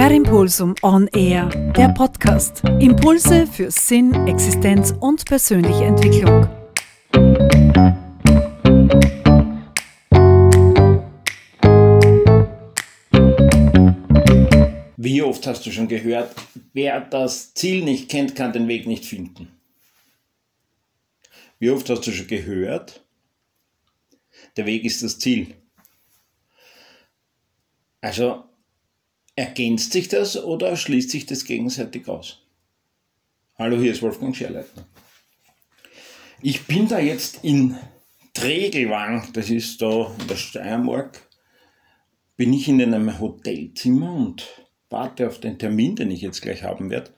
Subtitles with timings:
[0.00, 2.64] Per Impulsum On Air, der Podcast.
[2.80, 6.48] Impulse für Sinn, Existenz und persönliche Entwicklung.
[14.96, 16.34] Wie oft hast du schon gehört,
[16.72, 19.48] wer das Ziel nicht kennt, kann den Weg nicht finden?
[21.58, 23.04] Wie oft hast du schon gehört,
[24.56, 25.56] der Weg ist das Ziel?
[28.00, 28.49] Also
[29.40, 32.42] ergänzt sich das oder schließt sich das gegenseitig aus?
[33.58, 34.86] Hallo, hier ist Wolfgang Scherleitner.
[36.42, 37.74] Ich bin da jetzt in
[38.34, 41.26] Tregelwang, das ist da in der Steiermark,
[42.36, 44.46] bin ich in einem Hotelzimmer und
[44.90, 47.14] warte auf den Termin, den ich jetzt gleich haben werde.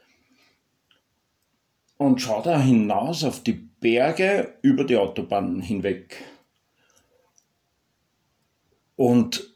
[1.97, 6.23] Und schaue da hinaus auf die Berge über die Autobahnen hinweg.
[8.95, 9.52] Und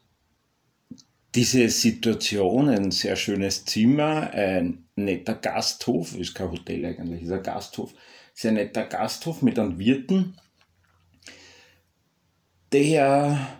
[1.37, 7.43] diese Situation, ein sehr schönes Zimmer, ein netter Gasthof, ist kein Hotel eigentlich, ist ein
[7.43, 7.93] Gasthof,
[8.33, 10.35] sehr netter Gasthof mit einem Wirten,
[12.71, 13.59] der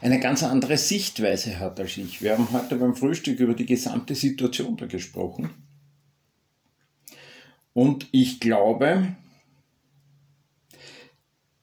[0.00, 2.20] eine ganz andere Sichtweise hat als ich.
[2.20, 5.50] Wir haben heute beim Frühstück über die gesamte Situation da gesprochen.
[7.72, 9.14] Und ich glaube,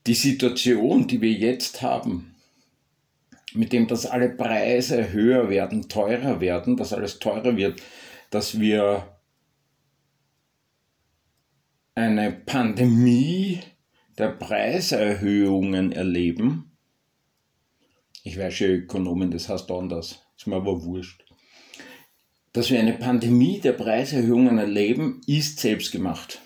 [0.06, 2.37] die Situation, die wir jetzt haben,
[3.54, 7.82] mit dem, dass alle Preise höher werden, teurer werden, dass alles teurer wird,
[8.30, 9.18] dass wir
[11.96, 13.60] eine Pandemie
[14.18, 16.78] der Preiserhöhungen erleben.
[18.24, 21.24] Ich weiß schon, Ökonomen, das heißt anders, ist mir aber wurscht.
[22.54, 26.42] Dass wir eine Pandemie der Preiserhöhungen erleben, ist selbst gemacht.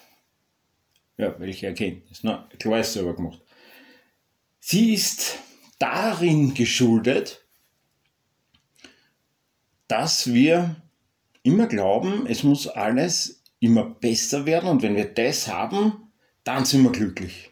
[1.17, 2.23] Ja, welche Erkenntnis?
[2.23, 3.41] Na, klar ist selber gemacht.
[4.59, 5.39] Sie ist
[5.81, 7.43] darin geschuldet,
[9.87, 10.75] dass wir
[11.43, 16.11] immer glauben, es muss alles immer besser werden und wenn wir das haben,
[16.43, 17.51] dann sind wir glücklich.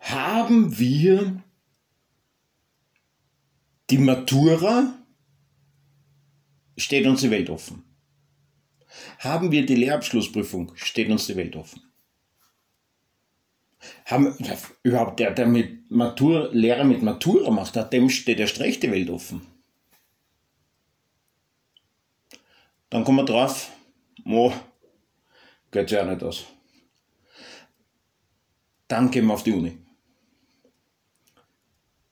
[0.00, 1.42] Haben wir
[3.90, 4.94] die Matura,
[6.76, 7.84] steht uns die Welt offen.
[9.18, 11.82] Haben wir die Lehrabschlussprüfung, steht uns die Welt offen
[14.04, 14.36] haben
[14.82, 18.90] überhaupt der, der mit Matur, Lehrer mit Matura macht, hat dem steht erst recht die
[18.90, 19.46] Welt offen.
[22.90, 23.70] Dann kommen wir drauf,
[24.24, 24.52] mo,
[25.70, 26.44] geht ja auch nicht aus.
[28.88, 29.78] Dann gehen wir auf die Uni.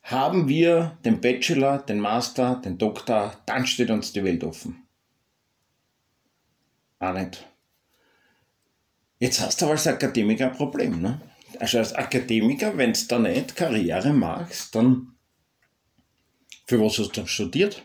[0.02, 4.86] Haben wir den Bachelor, den Master, den Doktor, dann steht uns die Welt offen.
[6.98, 7.46] Auch nicht.
[9.18, 11.20] Jetzt hast du aber als Akademiker ein Problem, ne?
[11.60, 15.14] Also als Akademiker, wenn du da nicht Karriere machst, dann
[16.66, 17.82] für was hast du studiert?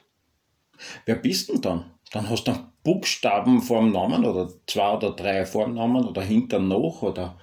[1.05, 1.85] Wer bist denn dann?
[2.11, 6.21] Dann hast du Buchstaben vor dem Namen oder zwei oder drei vor dem Namen oder
[6.21, 7.37] hinter noch oder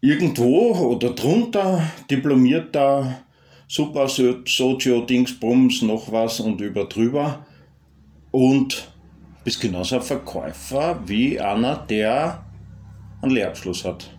[0.00, 3.24] irgendwo oder drunter diplomierter
[3.66, 7.44] Super Socio Dingsbums noch was und über drüber
[8.30, 8.88] und
[9.44, 12.46] bist genauso ein Verkäufer wie einer, der
[13.20, 14.17] einen Lehrabschluss hat.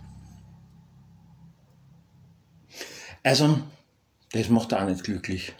[3.22, 3.60] Also,
[4.32, 5.52] das macht auch nicht glücklich.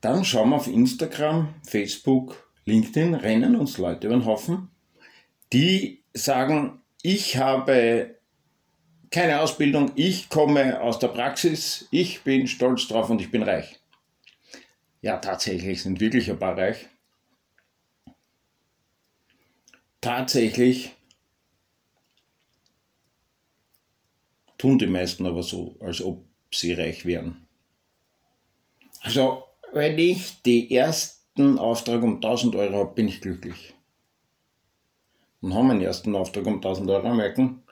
[0.00, 4.70] Dann schauen wir auf Instagram, Facebook, LinkedIn, rennen uns Leute über den Haufen,
[5.52, 8.18] die sagen, ich habe
[9.10, 13.80] keine Ausbildung, ich komme aus der Praxis, ich bin stolz drauf und ich bin reich.
[15.02, 16.88] Ja, tatsächlich sind wirklich ein paar reich.
[20.00, 20.92] Tatsächlich
[24.58, 26.24] tun die meisten aber so, als ob
[26.58, 27.46] sie reich werden.
[29.02, 33.74] Also, wenn ich den ersten Auftrag um 1000 Euro habe, bin ich glücklich.
[35.40, 37.64] Und haben einen ersten Auftrag um 1000 Euro, merken,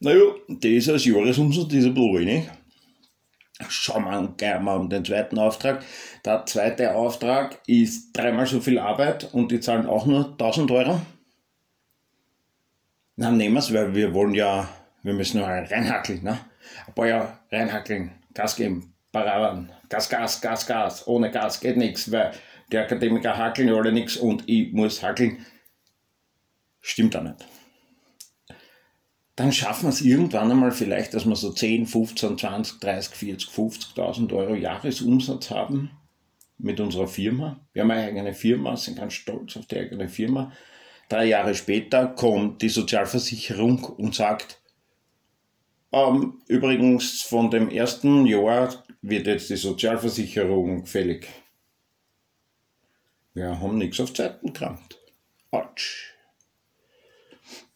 [0.00, 2.48] naja, das als Jahresumsatz ist ein bisschen wenig.
[3.68, 5.84] Schauen wir gleich mal um den zweiten Auftrag.
[6.24, 11.00] Der zweite Auftrag ist dreimal so viel Arbeit und die zahlen auch nur 1000 Euro.
[13.16, 14.68] Dann nehmen wir es, weil wir wollen ja,
[15.02, 16.22] wir müssen nur reinhackeln.
[16.22, 16.38] Ne?
[16.96, 21.06] Jahre reinhackeln, Gas geben, Paraden, Gas, Gas, Gas, Gas.
[21.06, 22.32] Ohne Gas geht nichts, weil
[22.70, 25.44] die Akademiker hackeln alle nichts und ich muss hackeln.
[26.80, 27.44] Stimmt auch nicht.
[29.36, 33.48] Dann schaffen wir es irgendwann einmal vielleicht, dass wir so 10, 15, 20, 30, 40,
[33.50, 35.92] 50.000 Euro Jahresumsatz haben
[36.58, 37.60] mit unserer Firma.
[37.72, 40.52] Wir haben eine eigene Firma, sind ganz stolz auf die eigene Firma.
[41.08, 44.57] Drei Jahre später kommt die Sozialversicherung und sagt,
[45.92, 51.28] ähm, übrigens, von dem ersten Jahr wird jetzt die Sozialversicherung fällig.
[53.34, 54.98] Wir haben nichts auf Zeiten gekramt.
[55.50, 56.14] Autsch.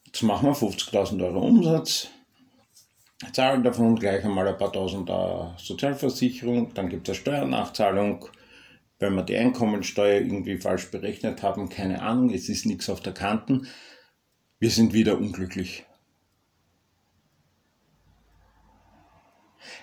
[0.04, 2.08] Jetzt machen wir 50.000 Euro Umsatz,
[3.32, 8.26] zahlen davon gleich einmal ein paar tausend Euro Sozialversicherung, dann gibt es eine Steuernachzahlung,
[8.98, 13.14] wenn wir die Einkommensteuer irgendwie falsch berechnet haben, keine Ahnung, es ist nichts auf der
[13.14, 13.66] Kanten.
[14.58, 15.86] Wir sind wieder unglücklich.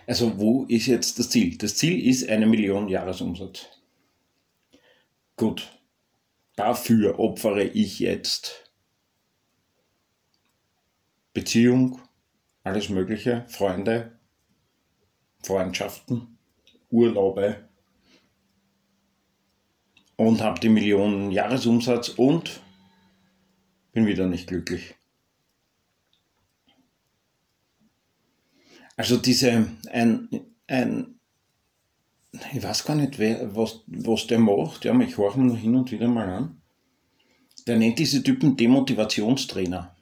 [0.07, 1.57] Also wo ist jetzt das Ziel?
[1.57, 3.67] Das Ziel ist eine Million Jahresumsatz.
[5.35, 5.71] Gut,
[6.55, 8.71] dafür opfere ich jetzt
[11.33, 12.01] Beziehung,
[12.63, 14.19] alles Mögliche, Freunde,
[15.41, 16.37] Freundschaften,
[16.89, 17.69] Urlaube,
[20.19, 22.59] und habe die Millionen Jahresumsatz und
[23.93, 24.95] bin wieder nicht glücklich.
[28.99, 30.27] Also diese, ein,
[30.67, 31.15] ein,
[32.53, 35.89] ich weiß gar nicht, wer, was, was der macht, ja, ich höre ihn hin und
[35.93, 36.61] wieder mal an.
[37.65, 39.95] Der nennt diese Typen Demotivationstrainer.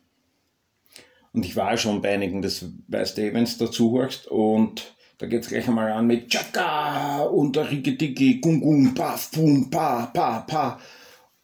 [1.31, 4.29] Und ich war schon bei einigen, das weißt du, wenn du dazu hörst.
[4.29, 9.29] Und da geht es gleich einmal an mit Chaka und der Ricketiki, Gung Gung, Paf,
[9.29, 10.79] Pum, Pa, Pa, Pa.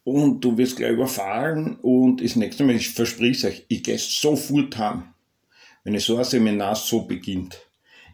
[0.03, 4.75] Und du wirst gleich überfahren und das nächste Mal, ich verspreche euch, ich gehe sofort
[4.79, 5.12] heim,
[5.83, 7.59] wenn ich so ein Seminar so beginnt.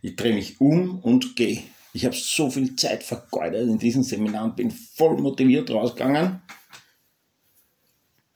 [0.01, 1.63] Ich drehe mich um und gehe.
[1.94, 6.42] Ich habe so viel Zeit vergeudet in diesem Seminar und bin voll motiviert rausgegangen.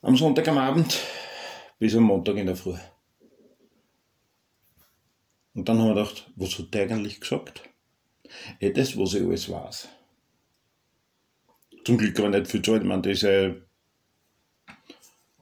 [0.02, 1.00] Am Sonntag am Abend
[1.78, 2.76] bis am Montag in der Früh.
[5.54, 7.62] Und dann haben wir gedacht, was hat der eigentlich gesagt?
[8.60, 9.88] Ja, das, was ich alles weiß.
[11.84, 12.82] Zum Glück war nicht viel Zeit.
[12.82, 13.62] Meine, diese,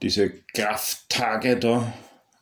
[0.01, 1.93] diese Krafttage da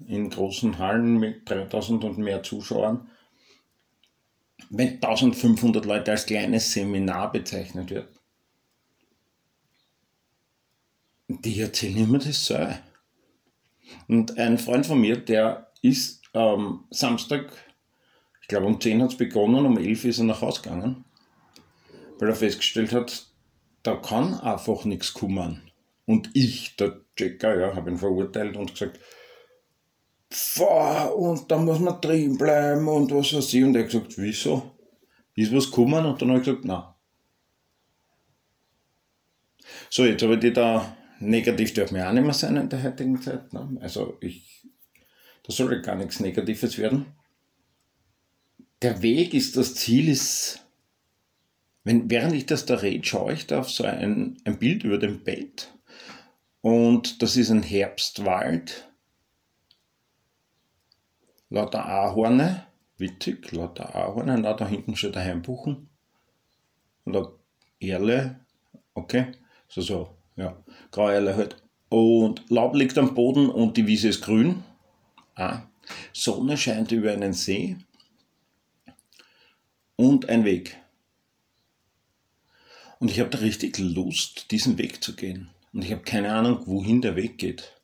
[0.08, 3.10] in großen Hallen mit 3000 und mehr Zuschauern,
[4.70, 8.10] wenn 1500 Leute als kleines Seminar bezeichnet wird,
[11.28, 12.68] die erzählen immer das so.
[14.08, 17.52] Und ein Freund von mir, der ist ähm, Samstag,
[18.42, 21.06] ich glaube um 10 hat es begonnen, um 11 ist er nach Hause gegangen,
[22.20, 23.28] weil er festgestellt hat,
[23.84, 25.72] da kann einfach nichts kommen.
[26.06, 29.00] Und ich, der Checker, ja, habe ihn verurteilt und gesagt,
[31.16, 33.64] Und da muss man drin bleiben und was weiß ich.
[33.64, 34.72] Und er hat gesagt, wieso?
[35.36, 36.06] Ist was gekommen?
[36.06, 36.84] Und dann habe ich gesagt, nein.
[39.90, 42.84] So, jetzt habe ich die da negativ darf mir auch nicht mehr sein in der
[42.84, 43.54] heutigen Zeit.
[43.54, 43.78] Ne?
[43.82, 44.62] Also ich
[45.44, 47.08] da soll gar nichts Negatives werden.
[48.82, 50.66] Der Weg ist das Ziel, ist,
[51.84, 54.98] wenn, während ich das da rede, schaue ich da auf so ein, ein Bild über
[54.98, 55.74] dem Bett.
[56.62, 58.91] Und das ist ein Herbstwald.
[61.52, 62.66] Lauter Ahorne,
[62.98, 65.90] witzig, lauter Ahorne, und da hinten der Heimbuchen.
[67.04, 67.30] Und da
[67.82, 68.40] Erle,
[68.94, 69.34] okay,
[69.68, 70.56] so, so, ja,
[70.92, 71.58] graue Erle halt.
[71.90, 74.64] Und Laub liegt am Boden und die Wiese ist grün.
[75.36, 75.64] Ah,
[76.14, 77.76] Sonne scheint über einen See
[79.98, 80.78] und ein Weg.
[83.00, 85.50] Und ich habe da richtig Lust, diesen Weg zu gehen.
[85.74, 87.81] Und ich habe keine Ahnung, wohin der Weg geht.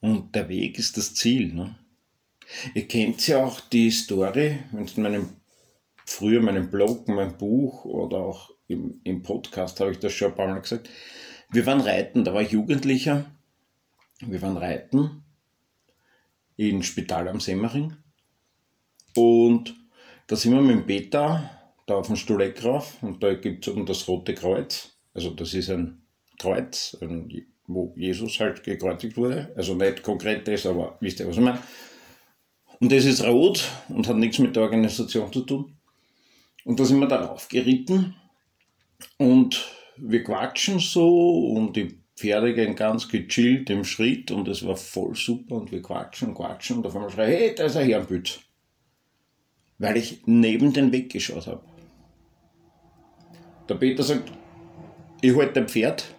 [0.00, 1.52] Und der Weg ist das Ziel.
[1.52, 1.76] Ne?
[2.74, 5.28] Ihr kennt ja auch die Story, wenn es in meinem,
[6.06, 10.36] früher meinem Blog, meinem Buch oder auch im, im Podcast habe ich das schon ein
[10.36, 10.88] paar Mal gesagt.
[11.50, 13.24] Wir waren reiten, da war ich Jugendlicher.
[14.20, 15.22] Wir waren reiten
[16.56, 17.96] im Spital am Semmering.
[19.14, 19.74] Und
[20.26, 21.50] da sind wir mit dem Peter
[21.86, 24.98] da auf dem Stuleck rauf und da gibt es oben das Rote Kreuz.
[25.14, 26.02] Also das ist ein
[26.38, 26.96] Kreuz,
[27.68, 29.52] wo Jesus halt gekreuzigt wurde.
[29.54, 31.62] Also nicht konkret das, aber wisst ihr, was ich meine.
[32.80, 35.76] Und das ist rot und hat nichts mit der Organisation zu tun.
[36.64, 38.14] Und da sind wir darauf geritten
[39.16, 39.64] und
[39.96, 45.14] wir quatschen so und die Pferde gehen ganz gechillt im Schritt und es war voll
[45.14, 48.40] super und wir quatschen und quatschen und auf einmal schreie hey, da ist ein Herrenbütz.
[49.78, 51.62] Weil ich neben den Weg geschaut habe.
[53.68, 54.32] Der Peter sagt,
[55.20, 56.17] ich halte ein Pferd,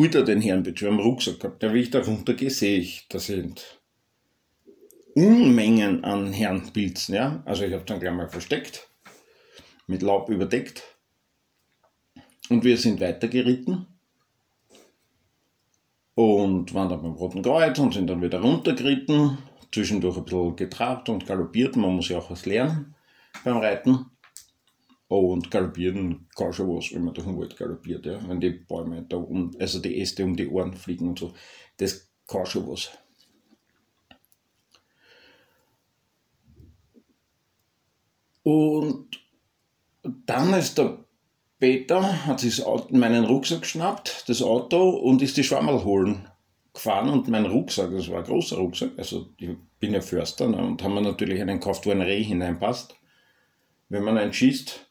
[0.00, 1.62] holt er den Herrenbütz, wir haben Rucksack gehabt.
[1.62, 3.82] Da wie ich da runtergehe, sehe ich, da sind
[5.14, 7.42] Unmengen an Herrenpilzen, ja.
[7.44, 8.88] Also ich habe dann gleich mal versteckt,
[9.86, 10.82] mit Laub überdeckt.
[12.48, 13.86] Und wir sind weitergeritten
[16.14, 19.36] und waren dann beim Roten Kreuz und sind dann wieder runtergeritten,
[19.70, 21.76] zwischendurch ein bisschen getrabt und galoppiert.
[21.76, 22.94] Man muss ja auch was lernen
[23.44, 24.06] beim Reiten.
[25.10, 28.20] Und galoppieren kann schon was, wenn man durch den Wald galoppiert, ja.
[28.28, 31.34] Wenn die Bäume da um, also die Äste um die Ohren fliegen und so.
[31.78, 32.90] Das kann schon was.
[38.44, 39.20] Und
[40.26, 41.04] dann ist der
[41.60, 46.26] später hat sich meinen Rucksack geschnappt, das Auto, und ist die Schwammerl holen
[46.72, 50.56] gefahren und mein Rucksack, das war ein großer Rucksack, also ich bin ja Förster ne,
[50.56, 52.96] und haben wir natürlich einen gekauft, wo ein Reh hineinpasst.
[53.90, 54.89] Wenn man einen schießt,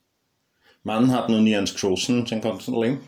[0.83, 3.01] Mann hat noch nie eins geschossen sein ganzen Leben.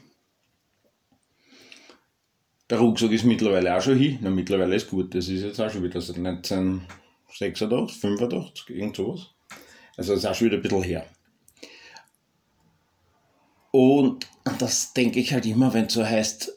[2.70, 4.20] Der Rucksack ist mittlerweile auch schon hin.
[4.22, 9.28] Na, mittlerweile ist gut, das ist jetzt auch schon wieder seit 1986, 85, irgend sowas.
[9.98, 11.06] Also das ist auch schon wieder ein bisschen her.
[13.72, 14.28] Und
[14.60, 16.54] das denke ich halt immer, wenn es so heißt,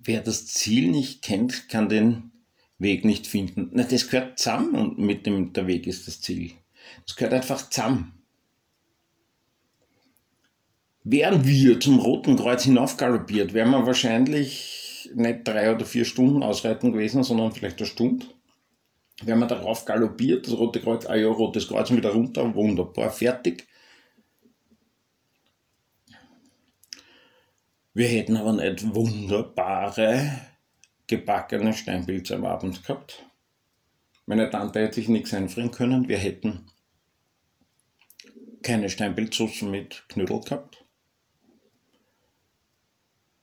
[0.00, 2.32] wer das Ziel nicht kennt, kann den
[2.78, 3.70] Weg nicht finden.
[3.72, 6.52] Na, das gehört zusammen und mit dem der Weg ist das Ziel.
[7.06, 8.23] Das gehört einfach zusammen.
[11.06, 16.92] Wären wir zum Roten Kreuz hinaufgaloppiert, wären wir wahrscheinlich nicht drei oder vier Stunden ausreiten
[16.92, 18.24] gewesen, sondern vielleicht eine Stunde.
[19.22, 23.66] Wären wir darauf galoppiert, das Rote Kreuz, ah ja, Rotes Kreuz wieder runter, wunderbar, fertig.
[27.92, 30.40] Wir hätten aber nicht wunderbare
[31.06, 33.26] gebackene Steinpilze am Abend gehabt.
[34.24, 36.08] Meine Tante hätte sich nichts einfrieren können.
[36.08, 36.66] Wir hätten
[38.62, 40.83] keine Steinpilzsoßen mit Knödel gehabt.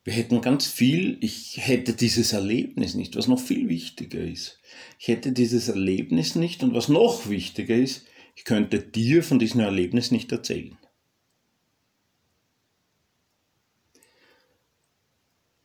[0.03, 4.59] Wir hätten ganz viel, ich hätte dieses Erlebnis nicht, was noch viel wichtiger ist.
[4.99, 8.05] Ich hätte dieses Erlebnis nicht und was noch wichtiger ist,
[8.35, 10.77] ich könnte dir von diesem Erlebnis nicht erzählen.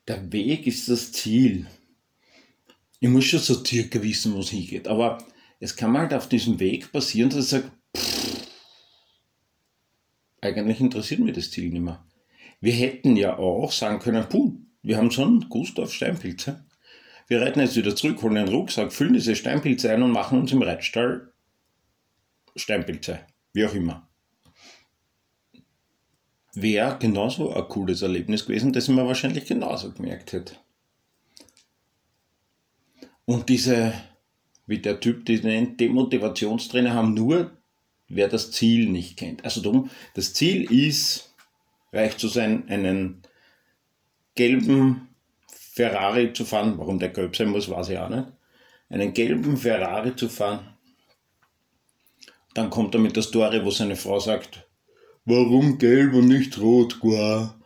[0.07, 1.67] der Weg ist das Ziel.
[3.01, 4.89] Ich muss schon so circa wissen, wo es hingeht.
[4.89, 5.19] Aber
[5.61, 8.47] es kann halt auf diesem Weg passieren, dass ich sage, pff,
[10.41, 12.05] eigentlich interessiert mich das Ziel nicht mehr.
[12.67, 16.67] Wir hätten ja auch sagen können, puh, wir haben schon Gustav Steinpilze.
[17.29, 20.51] Wir reiten jetzt wieder zurück, holen den Rucksack, füllen diese Steinpilze ein und machen uns
[20.51, 21.33] im Reitstall
[22.57, 23.21] Steinpilze.
[23.53, 24.09] Wie auch immer
[26.55, 30.57] wäre genauso ein cooles Erlebnis gewesen, das man wahrscheinlich genauso gemerkt hätte.
[33.27, 33.93] Und diese,
[34.67, 37.53] wie der Typ, die den Demotivationstrainer haben, nur
[38.09, 39.45] wer das Ziel nicht kennt.
[39.45, 41.36] Also darum, das Ziel ist,
[41.97, 43.23] reich zu sein, einen
[44.35, 45.09] gelben
[45.49, 46.79] Ferrari zu fahren.
[46.79, 48.29] Warum der gelb sein muss, weiß ich auch nicht.
[48.89, 50.77] Einen gelben Ferrari zu fahren.
[52.55, 54.67] Dann kommt er mit der Story, wo seine Frau sagt,
[55.29, 57.61] Warum gelb und nicht rot, Gua?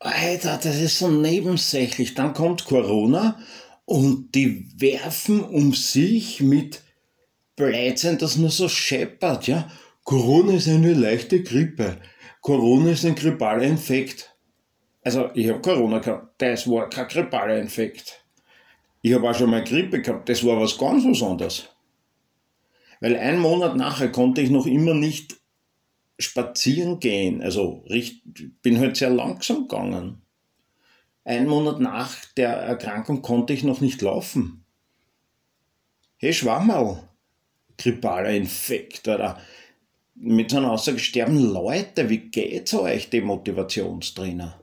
[0.00, 2.14] Alter, das ist so nebensächlich.
[2.14, 3.40] Dann kommt Corona
[3.86, 6.82] und die werfen um sich mit
[7.56, 9.70] Blödsinn, das nur so scheppert, ja.
[10.04, 11.96] Corona ist eine leichte Grippe.
[12.48, 14.34] Corona ist ein grippaler Infekt.
[15.02, 18.24] Also, ich habe Corona gehabt, das war kein grippaler Infekt.
[19.02, 21.68] Ich habe auch schon mal Grippe gehabt, das war was ganz was anderes.
[23.00, 25.36] Weil einen Monat nachher konnte ich noch immer nicht
[26.18, 27.42] spazieren gehen.
[27.42, 28.22] Also ich
[28.62, 30.22] bin halt sehr langsam gegangen.
[31.24, 34.64] Ein Monat nach der Erkrankung konnte ich noch nicht laufen.
[36.16, 37.06] Hey Schwammerl,
[37.76, 39.38] grippaler Infekt, oder?
[40.20, 44.60] Mit so einer Aussage sterben Leute, wie geht's euch, die Motivationstrainer?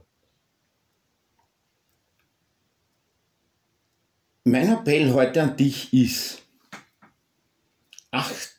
[4.44, 6.42] Mein Appell heute an dich ist,
[8.12, 8.56] acht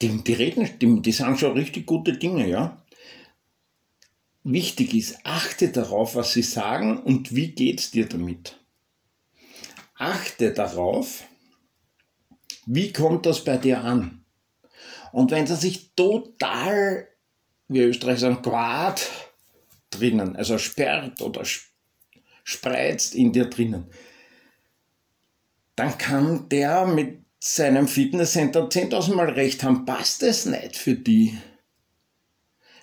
[0.00, 2.84] die, die reden, die, die sagen schon richtig gute Dinge, ja.
[4.44, 8.58] Wichtig ist, achte darauf, was sie sagen und wie geht's dir damit.
[9.96, 11.24] Achte darauf,
[12.66, 14.24] wie kommt das bei dir an?
[15.12, 17.08] Und wenn sie sich total,
[17.68, 19.08] wie Österreich sagen, quad
[19.90, 21.42] drinnen, also sperrt oder
[22.44, 23.86] spreizt in dir drinnen,
[25.76, 31.38] dann kann der mit seinem Fitnesscenter 10.000 Mal recht haben, passt es nicht für die.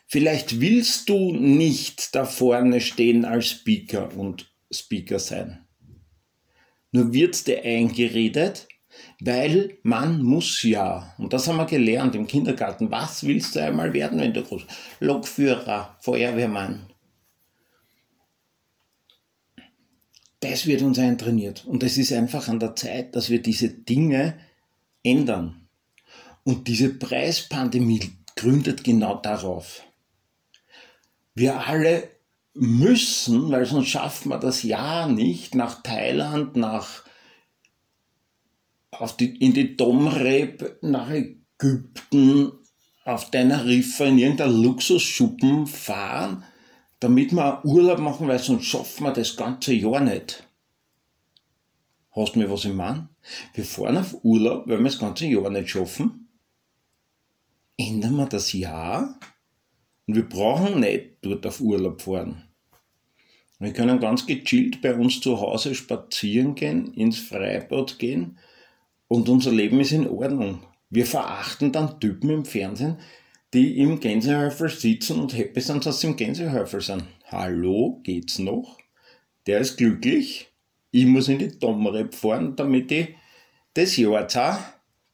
[0.07, 5.65] Vielleicht willst du nicht da vorne stehen als Speaker und Speaker sein.
[6.91, 8.67] Nur wird dir eingeredet,
[9.19, 13.93] weil man muss ja, und das haben wir gelernt im Kindergarten, was willst du einmal
[13.93, 14.63] werden, wenn du groß
[14.99, 16.87] Lokführer, Feuerwehrmann.
[20.41, 21.65] Das wird uns eintrainiert.
[21.65, 24.37] Und es ist einfach an der Zeit, dass wir diese Dinge
[25.01, 25.67] ändern.
[26.43, 29.81] Und diese Preispandemie gründet genau darauf.
[31.33, 32.09] Wir alle
[32.53, 37.04] müssen, weil sonst schaffen wir das Jahr nicht, nach Thailand, nach
[39.01, 42.51] auf die, in die Domrep, nach Ägypten,
[43.05, 46.43] auf Teneriffa, in irgendeiner Luxusschuppen fahren,
[46.99, 50.47] damit wir Urlaub machen, weil sonst schaffen wir das ganze Jahr nicht.
[52.11, 53.09] Hast du mir was im Mann?
[53.53, 56.29] Wir fahren auf Urlaub, weil wir das ganze Jahr nicht schaffen.
[57.77, 59.19] Ändern wir das Jahr
[60.07, 62.43] Und wir brauchen nicht dort auf Urlaub fahren.
[63.59, 68.37] Wir können ganz gechillt bei uns zu Hause spazieren gehen, ins Freibad gehen
[69.07, 70.63] und unser Leben ist in Ordnung.
[70.89, 72.97] Wir verachten dann Typen im Fernsehen,
[73.53, 77.03] die im Gänsehäufel sitzen und happy sind, dass sie im Gänsehäufel sind.
[77.25, 78.77] Hallo, geht's noch?
[79.47, 80.51] Der ist glücklich.
[80.91, 83.15] Ich muss in die Domrep fahren, damit ich
[83.73, 84.57] das Jahr auch,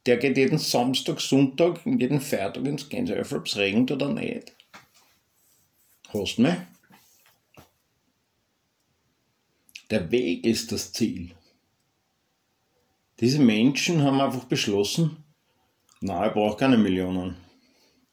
[0.06, 4.54] der geht jeden Samstag, Sonntag, jeden Feiertag ins Gänsehäufel, ob es regnet oder nicht.
[6.12, 6.54] Hast du mich?
[9.90, 11.32] Der Weg ist das Ziel.
[13.22, 15.16] Diese Menschen haben einfach beschlossen,
[16.00, 17.36] na, ich brauche keine Millionen.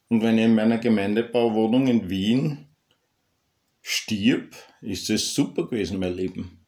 [0.08, 2.68] Und wenn ich in meiner Gemeindebauwohnung in Wien
[3.82, 6.64] stirb, ist es super gewesen, mein Leben.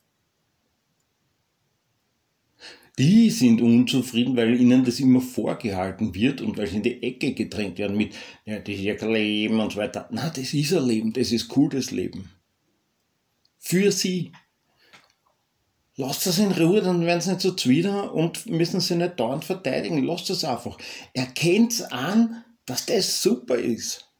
[2.98, 7.34] Die sind unzufrieden, weil ihnen das immer vorgehalten wird und weil sie in die Ecke
[7.34, 8.12] gedrängt werden mit,
[8.44, 10.08] ja, das ist ja kein Leben und so weiter.
[10.10, 12.28] Na, das ist ein Leben, das ist cool, das Leben.
[13.60, 14.32] Für sie.
[16.02, 19.44] Lasst das in Ruhe, dann werden sie nicht so zwider und müssen sie nicht dauernd
[19.44, 20.02] verteidigen.
[20.02, 20.76] Lasst das einfach.
[21.12, 24.10] Erkennt an, dass das super ist.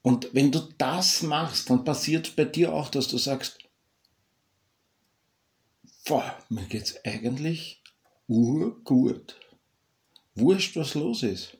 [0.00, 3.58] Und wenn du das machst, dann passiert bei dir auch, dass du sagst,
[6.06, 7.82] boah, mir geht's eigentlich
[8.28, 9.38] urgut.
[10.36, 11.58] Wurscht, was los ist.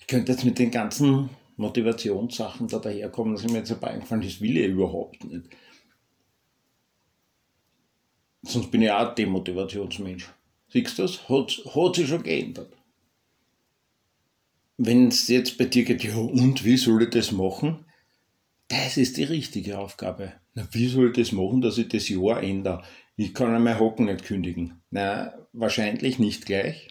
[0.00, 4.22] Ich könnte jetzt mit den ganzen Motivationssachen da daherkommen, dass ich mir jetzt dabei eingefallen
[4.22, 5.48] das will ich überhaupt nicht.
[8.42, 10.28] Sonst bin ich auch ein Demotivationsmensch.
[10.68, 11.28] Siehst du das?
[11.28, 12.72] Hat, hat sich schon geändert.
[14.76, 17.84] Wenn es jetzt bei dir geht, ja, und wie soll ich das machen?
[18.68, 20.32] Das ist die richtige Aufgabe.
[20.54, 22.82] Na, wie soll ich das machen, dass ich das Jahr ändere?
[23.16, 24.82] Ich kann mein Hocken nicht kündigen.
[24.90, 26.88] Na, wahrscheinlich nicht gleich.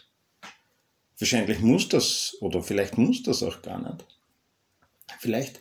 [1.19, 4.05] Wahrscheinlich muss das, oder vielleicht muss das auch gar nicht.
[5.19, 5.59] Vielleicht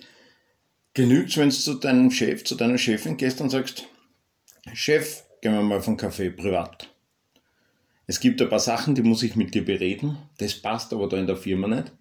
[0.95, 3.89] genügt es, wenn du zu deinem Chef, zu deiner Chefin gehst und sagst,
[4.75, 6.89] Chef, gehen wir mal vom Kaffee privat.
[8.07, 10.19] Es gibt ein paar Sachen, die muss ich mit dir bereden.
[10.39, 11.93] Das passt aber da in der Firma nicht.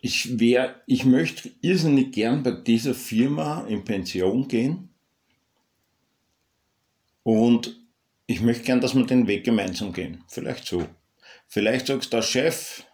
[0.00, 4.88] Ich, wär, ich möchte irrsinnig gern bei dieser Firma in Pension gehen.
[7.22, 7.78] Und
[8.26, 10.24] ich möchte gern, dass wir den Weg gemeinsam gehen.
[10.26, 10.88] Vielleicht so.
[11.46, 12.84] Vielleicht sagst du, Chef,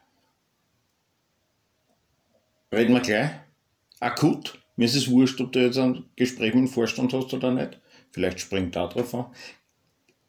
[2.73, 3.31] reden wir gleich.
[4.01, 4.59] Akut.
[4.77, 7.81] Mir ist es wurscht, ob du jetzt ein Gespräch mit dem Vorstand hast oder nicht.
[8.13, 9.27] Vielleicht springt da drauf an.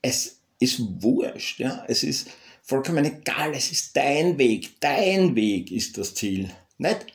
[0.01, 1.83] Es ist wurscht, ja.
[1.87, 2.29] Es ist
[2.63, 3.53] vollkommen egal.
[3.53, 4.79] Es ist dein Weg.
[4.79, 6.49] Dein Weg ist das Ziel.
[6.77, 7.05] Nicht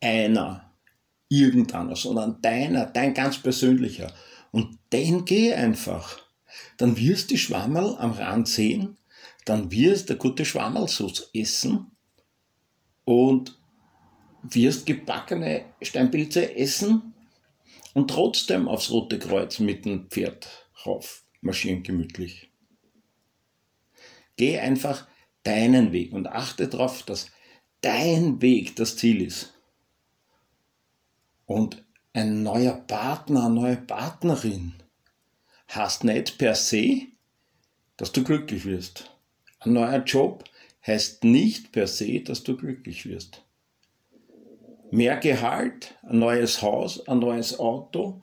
[0.00, 0.70] einer,
[1.28, 4.12] irgendeiner, sondern deiner, dein ganz persönlicher.
[4.50, 6.20] Und den geh einfach.
[6.76, 8.96] Dann wirst du die Schwammerl am Rand sehen,
[9.44, 11.90] dann wirst du gute Schwammerlsauce essen
[13.04, 13.58] und
[14.50, 17.14] wirst gebackene Steinpilze essen
[17.94, 22.50] und trotzdem aufs Rote Kreuz mit dem Pferd rauf marschieren gemütlich.
[24.36, 25.06] Geh einfach
[25.44, 27.30] deinen Weg und achte darauf, dass
[27.80, 29.54] dein Weg das Ziel ist.
[31.46, 34.74] Und ein neuer Partner, eine neue Partnerin
[35.72, 37.02] heißt nicht per se,
[37.96, 39.10] dass du glücklich wirst.
[39.60, 40.44] Ein neuer Job
[40.86, 43.43] heißt nicht per se, dass du glücklich wirst
[44.94, 48.22] mehr Gehalt, ein neues Haus, ein neues Auto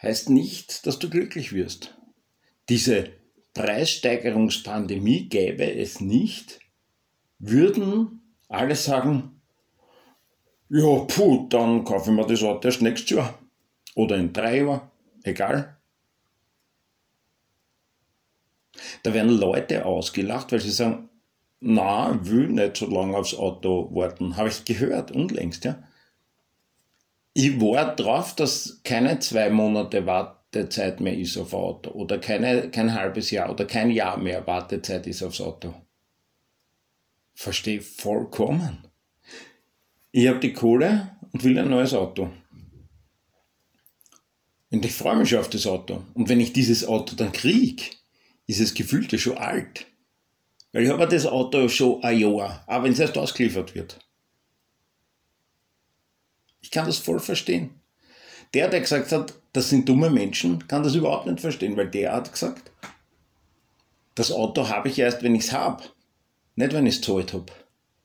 [0.00, 1.96] heißt nicht, dass du glücklich wirst.
[2.68, 3.10] Diese
[3.54, 6.60] Preissteigerungspandemie gäbe es nicht,
[7.38, 9.40] würden alle sagen,
[10.68, 13.38] ja, puh, dann kaufe ich mir das Auto erst nächstes Jahr
[13.94, 14.82] oder in drei Jahren,
[15.24, 15.76] egal.
[19.02, 21.08] Da werden Leute ausgelacht, weil sie sagen,
[21.60, 24.36] na, will nicht so lange aufs Auto warten.
[24.36, 25.82] Habe ich gehört, unlängst, ja.
[27.38, 32.94] Ich war drauf, dass keine zwei Monate Wartezeit mehr ist auf Auto oder keine, kein
[32.94, 35.74] halbes Jahr oder kein Jahr mehr Wartezeit ist aufs Auto.
[37.34, 38.88] Verstehe vollkommen.
[40.12, 42.30] Ich habe die Kohle und will ein neues Auto.
[44.70, 46.04] Und ich freue mich schon auf das Auto.
[46.14, 47.82] Und wenn ich dieses Auto dann kriege,
[48.46, 49.84] ist es gefühlt ja schon alt.
[50.72, 54.05] Weil ich habe das Auto schon ein Jahr, auch wenn es erst ausgeliefert wird.
[56.66, 57.70] Ich kann das voll verstehen.
[58.52, 62.12] Der, der gesagt hat, das sind dumme Menschen, kann das überhaupt nicht verstehen, weil der
[62.12, 62.72] hat gesagt,
[64.16, 65.84] das Auto habe ich erst, wenn ich es habe,
[66.56, 67.52] nicht wenn ich es zahlt habe.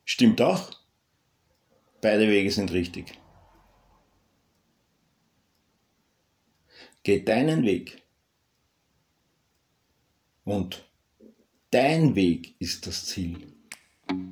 [0.06, 0.70] Stimmt auch.
[2.02, 3.18] Beide Wege sind richtig.
[7.02, 8.04] Geh deinen Weg.
[10.46, 10.86] Und
[11.72, 13.54] Dein Weg ist das Ziel.